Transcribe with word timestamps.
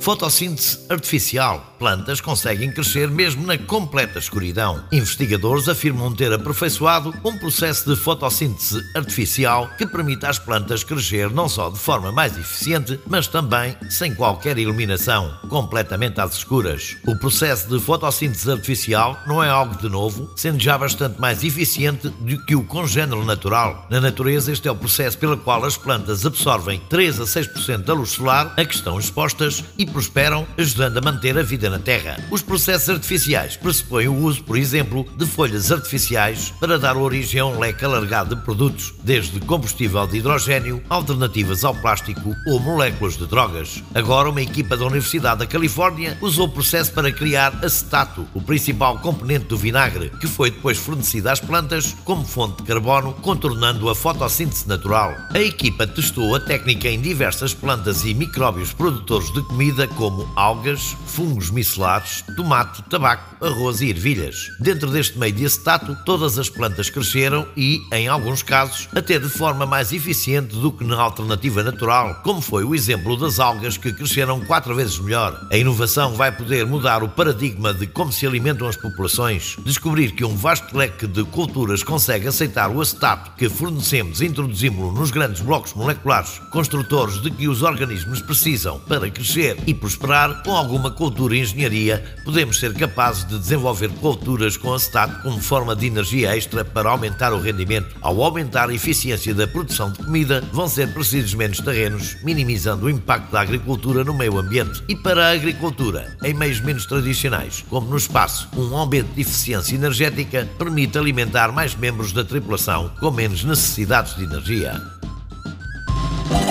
Fotossíntese 0.00 0.78
artificial. 0.88 1.74
Plantas 1.78 2.20
conseguem 2.20 2.72
crescer 2.72 3.08
mesmo 3.08 3.46
na 3.46 3.58
completa 3.58 4.18
escuridão. 4.18 4.82
Investigadores 4.92 5.68
afirmam 5.68 6.12
ter 6.12 6.32
aperfeiçoado 6.32 7.14
um 7.24 7.38
processo 7.38 7.88
de 7.88 8.00
fotossíntese 8.00 8.82
artificial 8.94 9.68
que 9.76 9.86
permite 9.86 10.26
às 10.26 10.38
plantas 10.38 10.82
crescer 10.82 11.30
não 11.30 11.48
só 11.48 11.70
de 11.70 11.78
forma 11.78 12.10
mais 12.10 12.36
eficiente, 12.36 12.98
mas 13.06 13.26
também 13.26 13.76
sem 13.88 14.14
qualquer 14.14 14.58
iluminação, 14.58 15.38
completamente 15.48 16.20
às 16.20 16.34
escuras. 16.34 16.96
O 17.06 17.16
processo 17.16 17.68
de 17.68 17.78
fotossíntese 17.80 18.50
artificial 18.50 19.16
não 19.26 19.42
é 19.42 19.48
algo 19.48 19.76
de 19.76 19.88
novo, 19.88 20.30
sendo 20.34 20.60
já 20.60 20.76
bastante 20.76 21.20
mais 21.20 21.44
eficiente 21.44 22.08
do 22.08 22.44
que 22.44 22.56
o 22.56 22.64
congênero 22.64 23.24
natural. 23.24 23.86
Na 23.90 24.00
natureza, 24.00 24.52
este 24.52 24.68
é 24.68 24.70
o 24.70 24.76
processo 24.76 25.18
pelo 25.18 25.36
qual 25.36 25.64
as 25.64 25.76
plantas 25.76 26.26
absorvem 26.26 26.80
3 26.88 27.20
a 27.20 27.24
6% 27.24 27.84
da 27.84 27.94
luz 27.94 28.10
solar 28.10 28.54
a 28.56 28.64
que 28.64 28.74
estão 28.74 28.98
expostas 28.98 29.62
e 29.76 29.87
prosperam, 29.88 30.46
ajudando 30.56 30.98
a 30.98 31.00
manter 31.00 31.38
a 31.38 31.42
vida 31.42 31.68
na 31.70 31.78
Terra. 31.78 32.18
Os 32.30 32.42
processos 32.42 32.88
artificiais 32.88 33.56
pressupõem 33.56 34.08
o 34.08 34.14
uso, 34.14 34.42
por 34.44 34.56
exemplo, 34.56 35.06
de 35.16 35.26
folhas 35.26 35.72
artificiais 35.72 36.52
para 36.60 36.78
dar 36.78 36.96
origem 36.96 37.40
a 37.40 37.46
um 37.46 37.58
leque 37.58 37.84
alargado 37.84 38.36
de 38.36 38.42
produtos, 38.42 38.94
desde 39.02 39.40
combustível 39.40 40.06
de 40.06 40.18
hidrogênio, 40.18 40.82
alternativas 40.88 41.64
ao 41.64 41.74
plástico 41.74 42.34
ou 42.46 42.60
moléculas 42.60 43.16
de 43.16 43.26
drogas. 43.26 43.82
Agora, 43.94 44.30
uma 44.30 44.42
equipa 44.42 44.76
da 44.76 44.86
Universidade 44.86 45.40
da 45.40 45.46
Califórnia 45.46 46.16
usou 46.20 46.46
o 46.46 46.52
processo 46.52 46.92
para 46.92 47.12
criar 47.12 47.64
acetato, 47.64 48.26
o 48.34 48.40
principal 48.42 48.98
componente 48.98 49.46
do 49.46 49.56
vinagre, 49.56 50.10
que 50.20 50.26
foi 50.26 50.50
depois 50.50 50.78
fornecido 50.78 51.28
às 51.28 51.40
plantas 51.40 51.96
como 52.04 52.24
fonte 52.24 52.58
de 52.58 52.68
carbono, 52.68 53.12
contornando 53.14 53.88
a 53.88 53.94
fotossíntese 53.94 54.68
natural. 54.68 55.14
A 55.30 55.38
equipa 55.38 55.86
testou 55.86 56.34
a 56.34 56.40
técnica 56.40 56.88
em 56.88 57.00
diversas 57.00 57.54
plantas 57.54 58.04
e 58.04 58.14
micróbios 58.14 58.72
produtores 58.72 59.32
de 59.32 59.42
comida 59.42 59.77
como 59.86 60.28
algas, 60.34 60.96
fungos 61.06 61.50
micelares, 61.50 62.24
tomate, 62.36 62.82
tabaco, 62.84 63.44
arroz 63.44 63.80
e 63.80 63.90
ervilhas. 63.90 64.50
Dentro 64.60 64.90
deste 64.90 65.18
meio 65.18 65.32
de 65.32 65.46
acetato, 65.46 65.96
todas 66.04 66.38
as 66.38 66.48
plantas 66.48 66.90
cresceram 66.90 67.46
e, 67.56 67.80
em 67.92 68.08
alguns 68.08 68.42
casos, 68.42 68.88
até 68.94 69.18
de 69.18 69.28
forma 69.28 69.66
mais 69.66 69.92
eficiente 69.92 70.56
do 70.56 70.72
que 70.72 70.84
na 70.84 71.00
alternativa 71.00 71.62
natural, 71.62 72.20
como 72.22 72.40
foi 72.40 72.64
o 72.64 72.74
exemplo 72.74 73.16
das 73.16 73.38
algas 73.38 73.76
que 73.76 73.92
cresceram 73.92 74.40
quatro 74.44 74.74
vezes 74.74 74.98
melhor. 74.98 75.46
A 75.50 75.56
inovação 75.56 76.14
vai 76.14 76.32
poder 76.32 76.66
mudar 76.66 77.02
o 77.02 77.08
paradigma 77.08 77.72
de 77.72 77.86
como 77.86 78.12
se 78.12 78.26
alimentam 78.26 78.66
as 78.66 78.76
populações, 78.76 79.56
descobrir 79.64 80.12
que 80.12 80.24
um 80.24 80.36
vasto 80.36 80.76
leque 80.76 81.06
de 81.06 81.24
culturas 81.24 81.82
consegue 81.82 82.28
aceitar 82.28 82.70
o 82.70 82.80
acetato 82.80 83.32
que 83.36 83.48
fornecemos 83.48 84.20
e 84.20 84.26
introduzimos-lo 84.26 84.92
nos 84.92 85.10
grandes 85.10 85.40
blocos 85.40 85.74
moleculares, 85.74 86.40
construtores 86.50 87.20
de 87.22 87.30
que 87.30 87.48
os 87.48 87.62
organismos 87.62 88.20
precisam 88.20 88.78
para 88.80 89.10
crescer 89.10 89.56
e 89.68 89.74
prosperar, 89.74 90.42
com 90.42 90.56
alguma 90.56 90.90
cultura 90.90 91.36
e 91.36 91.40
engenharia, 91.40 92.02
podemos 92.24 92.58
ser 92.58 92.72
capazes 92.72 93.26
de 93.26 93.38
desenvolver 93.38 93.90
culturas 93.90 94.56
com 94.56 94.72
acetato 94.72 95.22
como 95.22 95.38
forma 95.42 95.76
de 95.76 95.86
energia 95.86 96.34
extra 96.34 96.64
para 96.64 96.88
aumentar 96.88 97.34
o 97.34 97.38
rendimento. 97.38 97.94
Ao 98.00 98.22
aumentar 98.22 98.70
a 98.70 98.74
eficiência 98.74 99.34
da 99.34 99.46
produção 99.46 99.92
de 99.92 99.98
comida, 99.98 100.42
vão 100.54 100.66
ser 100.66 100.90
precisos 100.94 101.34
menos 101.34 101.58
terrenos, 101.58 102.16
minimizando 102.24 102.86
o 102.86 102.90
impacto 102.90 103.30
da 103.30 103.42
agricultura 103.42 104.02
no 104.02 104.14
meio 104.14 104.38
ambiente. 104.38 104.82
E 104.88 104.96
para 104.96 105.26
a 105.26 105.32
agricultura, 105.32 106.16
em 106.24 106.32
meios 106.32 106.60
menos 106.60 106.86
tradicionais, 106.86 107.62
como 107.68 107.90
no 107.90 107.98
espaço, 107.98 108.48
um 108.56 108.74
aumento 108.74 109.12
de 109.12 109.20
eficiência 109.20 109.74
energética 109.74 110.48
permite 110.56 110.96
alimentar 110.96 111.52
mais 111.52 111.74
membros 111.74 112.14
da 112.14 112.24
tripulação 112.24 112.90
com 112.98 113.10
menos 113.10 113.44
necessidades 113.44 114.16
de 114.16 114.24
energia. 114.24 114.80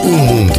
O 0.03 0.07
mundo 0.07 0.56